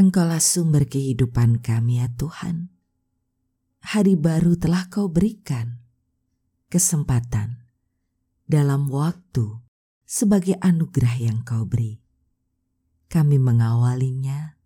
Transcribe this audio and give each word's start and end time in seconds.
Engkaulah 0.00 0.40
sumber 0.40 0.88
kehidupan 0.88 1.60
kami 1.60 2.00
ya 2.00 2.08
Tuhan. 2.16 2.72
Hari 3.84 4.16
baru 4.16 4.56
telah 4.56 4.88
kau 4.88 5.12
berikan. 5.12 5.84
Kesempatan 6.72 7.68
dalam 8.48 8.88
waktu 8.88 9.60
sebagai 10.08 10.56
anugerah 10.64 11.20
yang 11.20 11.44
kau 11.44 11.68
beri. 11.68 12.00
Kami 13.12 13.36
mengawalinya 13.36 14.56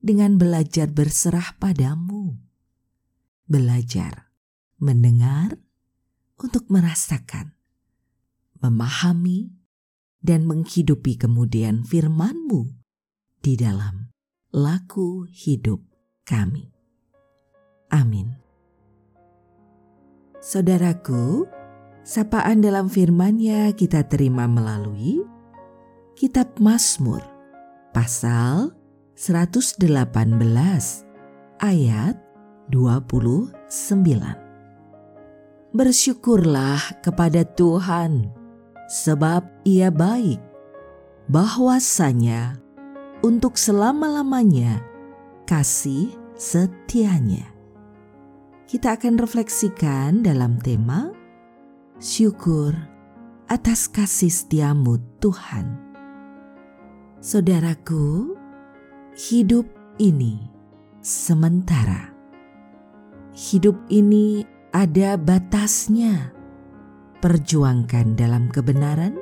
dengan 0.00 0.40
belajar 0.40 0.88
berserah 0.88 1.60
padamu. 1.60 2.32
Belajar, 3.44 4.32
mendengar, 4.80 5.60
untuk 6.40 6.72
merasakan, 6.72 7.52
memahami, 8.64 9.52
dan 10.24 10.48
menghidupi 10.48 11.20
kemudian 11.20 11.84
firman-Mu 11.84 12.72
di 13.44 13.60
dalam 13.60 14.03
laku 14.54 15.26
hidup 15.34 15.82
kami. 16.22 16.70
Amin. 17.90 18.38
Saudaraku, 20.38 21.42
sapaan 22.06 22.62
dalam 22.62 22.86
firman-Nya 22.86 23.74
kita 23.74 24.06
terima 24.06 24.46
melalui 24.46 25.26
Kitab 26.14 26.54
Mazmur 26.62 27.18
pasal 27.90 28.70
118 29.18 29.82
ayat 31.58 32.14
29. 32.70 33.50
Bersyukurlah 35.74 37.02
kepada 37.02 37.42
Tuhan 37.42 38.30
sebab 38.86 39.66
Ia 39.66 39.90
baik, 39.90 40.38
bahwasanya 41.26 42.63
untuk 43.24 43.56
selama-lamanya 43.56 44.84
kasih 45.48 46.12
setianya. 46.36 47.48
Kita 48.68 49.00
akan 49.00 49.16
refleksikan 49.16 50.20
dalam 50.20 50.60
tema 50.60 51.08
syukur 51.96 52.76
atas 53.48 53.88
kasih 53.88 54.28
setiamu 54.28 55.00
Tuhan. 55.24 55.72
Saudaraku, 57.24 58.36
hidup 59.16 59.64
ini 59.96 60.52
sementara. 61.00 62.12
Hidup 63.32 63.80
ini 63.88 64.44
ada 64.76 65.16
batasnya. 65.16 66.28
Perjuangkan 67.24 68.20
dalam 68.20 68.52
kebenaran, 68.52 69.16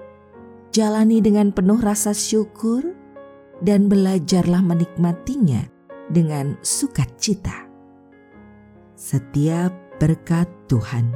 jalani 0.74 1.22
dengan 1.22 1.54
penuh 1.54 1.78
rasa 1.78 2.10
syukur, 2.10 2.82
dan 3.62 3.86
belajarlah 3.86 4.60
menikmatinya 4.60 5.62
dengan 6.10 6.58
sukacita. 6.60 7.70
Setiap 8.98 9.70
berkat 10.02 10.50
Tuhan 10.66 11.14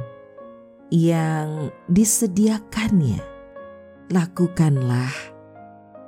yang 0.89 1.69
disediakannya, 1.91 3.19
lakukanlah 4.11 5.11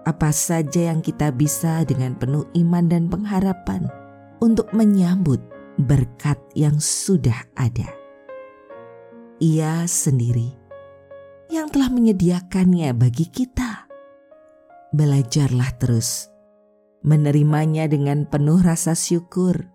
apa 0.07 0.31
saja 0.31 0.89
yang 0.95 1.03
kita 1.03 1.29
bisa 1.35 1.83
dengan 1.83 2.15
penuh 2.15 2.47
iman 2.55 2.87
dan 2.87 3.11
pengharapan 3.11 3.85
untuk 4.39 4.71
menyambut 4.71 5.43
berkat 5.75 6.39
yang 6.55 6.79
sudah 6.79 7.45
ada. 7.59 7.91
Ia 9.39 9.87
sendiri 9.87 10.55
yang 11.51 11.71
telah 11.71 11.87
menyediakannya 11.91 12.91
bagi 12.95 13.27
kita 13.27 13.87
belajarlah 14.89 15.69
terus 15.77 16.28
menerimanya 17.03 17.87
dengan 17.87 18.27
penuh 18.27 18.59
rasa 18.59 18.95
syukur. 18.95 19.71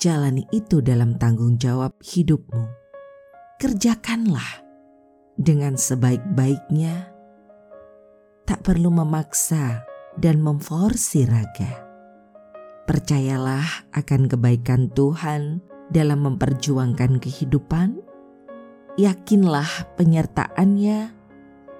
Jalani 0.00 0.48
itu 0.48 0.80
dalam 0.80 1.20
tanggung 1.20 1.60
jawab 1.60 1.92
hidupmu. 2.00 2.64
Kerjakanlah 3.60 4.64
dengan 5.36 5.76
sebaik-baiknya. 5.76 7.12
Tak 8.48 8.64
perlu 8.64 8.88
memaksa 8.88 9.84
dan 10.16 10.40
memforsi 10.40 11.28
raga. 11.28 11.84
Percayalah 12.88 13.92
akan 13.92 14.26
kebaikan 14.26 14.88
Tuhan 14.96 15.60
dalam 15.92 16.24
memperjuangkan 16.24 17.20
kehidupan. 17.20 18.00
Yakinlah 18.96 19.94
penyertaannya 20.00 21.12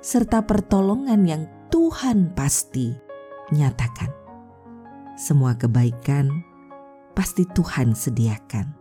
serta 0.05 0.45
pertolongan 0.45 1.25
yang 1.25 1.43
Tuhan 1.73 2.37
pasti 2.37 3.10
nyatakan. 3.55 4.11
Semua 5.19 5.55
kebaikan 5.55 6.43
pasti 7.13 7.45
Tuhan 7.45 7.93
sediakan. 7.93 8.73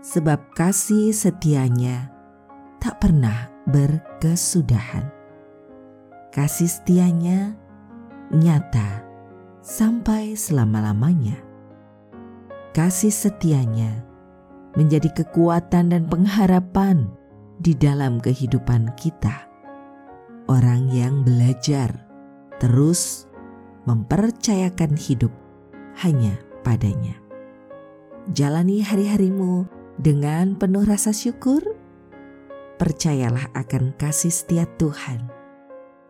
Sebab 0.00 0.56
kasih 0.56 1.12
setianya 1.12 2.08
tak 2.80 3.00
pernah 3.00 3.48
berkesudahan. 3.68 5.08
Kasih 6.32 6.70
setianya 6.70 7.54
nyata 8.32 9.04
sampai 9.60 10.38
selama-lamanya. 10.38 11.36
Kasih 12.70 13.10
setianya 13.12 14.06
menjadi 14.78 15.10
kekuatan 15.10 15.90
dan 15.90 16.06
pengharapan 16.06 17.10
di 17.60 17.74
dalam 17.74 18.22
kehidupan 18.22 18.94
kita 18.96 19.50
orang 20.50 20.90
yang 20.90 21.22
belajar 21.22 21.94
terus 22.58 23.29
mempercayakan 23.84 24.96
hidup 24.96 25.32
hanya 26.00 26.36
padanya. 26.60 27.16
Jalani 28.30 28.84
hari-harimu 28.84 29.64
dengan 29.96 30.56
penuh 30.56 30.84
rasa 30.84 31.12
syukur. 31.12 31.60
Percayalah 32.80 33.52
akan 33.52 33.92
kasih 34.00 34.32
setia 34.32 34.64
Tuhan. 34.80 35.28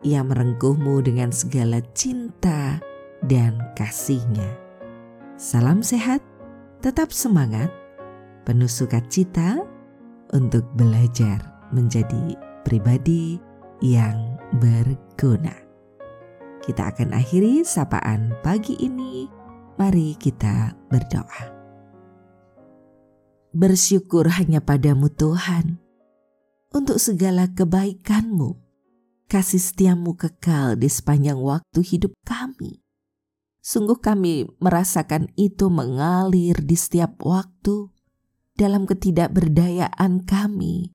Ia 0.01 0.23
merengkuhmu 0.23 1.03
dengan 1.03 1.29
segala 1.35 1.83
cinta 1.91 2.79
dan 3.27 3.59
kasihnya. 3.75 4.47
Salam 5.35 5.83
sehat, 5.83 6.23
tetap 6.79 7.11
semangat, 7.11 7.69
penuh 8.47 8.71
sukacita 8.71 9.61
untuk 10.31 10.65
belajar 10.73 11.43
menjadi 11.75 12.39
pribadi 12.63 13.37
yang 13.83 14.39
berguna. 14.59 15.70
Kita 16.61 16.93
akan 16.93 17.17
akhiri 17.17 17.65
sapaan 17.65 18.37
pagi 18.45 18.77
ini. 18.77 19.25
Mari 19.81 20.13
kita 20.13 20.77
berdoa. 20.93 21.57
Bersyukur 23.49 24.29
hanya 24.29 24.61
padamu 24.61 25.09
Tuhan 25.09 25.81
untuk 26.69 27.01
segala 27.01 27.49
kebaikanmu, 27.49 28.61
kasih 29.25 29.57
setiamu 29.57 30.13
kekal 30.13 30.77
di 30.77 30.85
sepanjang 30.85 31.41
waktu 31.41 31.81
hidup 31.81 32.13
kami. 32.21 32.85
Sungguh 33.65 33.97
kami 33.97 34.45
merasakan 34.61 35.33
itu 35.33 35.65
mengalir 35.73 36.61
di 36.61 36.77
setiap 36.77 37.17
waktu 37.25 37.89
dalam 38.53 38.85
ketidakberdayaan 38.85 40.29
kami. 40.29 40.93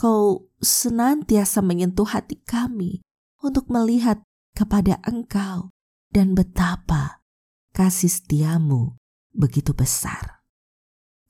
Kau 0.00 0.48
senantiasa 0.64 1.60
menyentuh 1.60 2.08
hati 2.08 2.40
kami 2.40 3.04
untuk 3.44 3.68
melihat 3.68 4.24
kepada 4.52 5.00
Engkau 5.08 5.72
dan 6.12 6.36
betapa 6.36 7.24
kasih 7.72 8.12
setiamu 8.12 9.00
begitu 9.32 9.72
besar. 9.72 10.44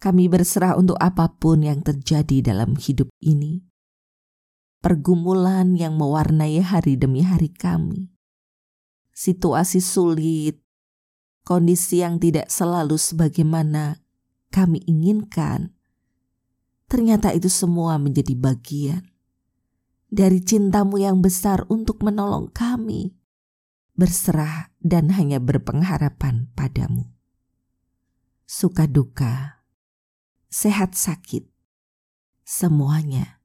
Kami 0.02 0.26
berserah 0.26 0.74
untuk 0.74 0.98
apa 0.98 1.30
pun 1.30 1.62
yang 1.62 1.78
terjadi 1.78 2.42
dalam 2.42 2.74
hidup 2.74 3.06
ini. 3.22 3.62
Pergumulan 4.82 5.78
yang 5.78 5.94
mewarnai 5.94 6.58
hari 6.58 6.98
demi 6.98 7.22
hari 7.22 7.54
kami. 7.54 8.10
Situasi 9.14 9.78
sulit, 9.78 10.58
kondisi 11.46 12.02
yang 12.02 12.18
tidak 12.18 12.50
selalu 12.50 12.98
sebagaimana 12.98 14.02
kami 14.50 14.82
inginkan. 14.90 15.70
Ternyata 16.90 17.30
itu 17.30 17.46
semua 17.46 17.94
menjadi 18.02 18.34
bagian 18.34 19.11
dari 20.12 20.44
cintamu 20.44 21.00
yang 21.00 21.24
besar 21.24 21.64
untuk 21.72 22.04
menolong 22.04 22.52
kami, 22.52 23.16
berserah 23.96 24.68
dan 24.84 25.08
hanya 25.16 25.40
berpengharapan 25.40 26.52
padamu. 26.52 27.08
suka 28.44 28.84
duka, 28.84 29.64
sehat 30.52 30.92
sakit, 30.92 31.48
semuanya 32.44 33.40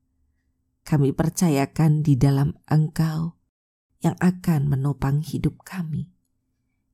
kami 0.83 1.15
percayakan 1.15 2.03
di 2.03 2.19
dalam 2.19 2.59
Engkau 2.67 3.39
yang 4.03 4.19
akan 4.19 4.67
menopang 4.67 5.23
hidup 5.23 5.63
kami. 5.63 6.11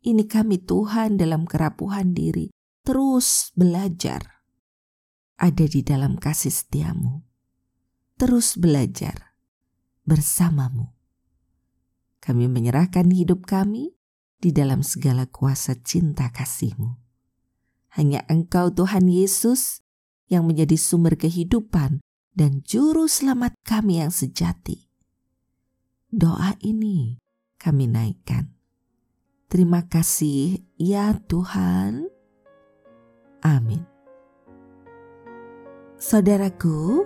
Ini 0.06 0.30
kami 0.30 0.62
Tuhan 0.62 1.18
dalam 1.18 1.50
kerapuhan 1.50 2.14
diri 2.14 2.54
terus 2.86 3.50
belajar 3.58 4.46
ada 5.42 5.66
di 5.66 5.81
dalam 5.81 6.22
kasih 6.22 6.54
setiamu. 6.54 7.26
Terus 8.22 8.54
belajar 8.62 9.32
bersamamu. 10.04 10.92
Kami 12.24 12.48
menyerahkan 12.48 13.12
hidup 13.12 13.44
kami 13.44 13.96
di 14.40 14.52
dalam 14.56 14.84
segala 14.84 15.28
kuasa 15.28 15.76
cinta 15.80 16.32
kasihmu. 16.32 16.96
Hanya 18.00 18.24
Engkau 18.32 18.72
Tuhan 18.72 19.08
Yesus 19.08 19.84
yang 20.32 20.48
menjadi 20.48 20.80
sumber 20.80 21.20
kehidupan 21.20 22.00
dan 22.34 22.64
juru 22.66 23.06
selamat 23.06 23.54
kami 23.64 24.02
yang 24.02 24.10
sejati. 24.10 24.90
Doa 26.10 26.56
ini 26.64 27.20
kami 27.60 27.86
naikkan. 27.88 28.50
Terima 29.48 29.86
kasih 29.86 30.66
ya 30.82 31.14
Tuhan. 31.30 32.10
Amin. 33.46 33.86
Saudaraku, 36.02 37.06